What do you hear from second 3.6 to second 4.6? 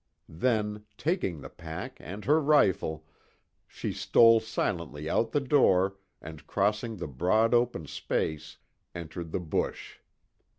she stole